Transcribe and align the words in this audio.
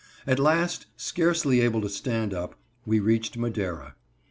]At 0.25 0.39
last, 0.39 0.87
scarcely 0.97 1.61
able 1.61 1.79
to 1.81 1.87
stand 1.87 2.33
up, 2.33 2.55
we 2.87 2.99
reached 2.99 3.37
Madera. 3.37 3.93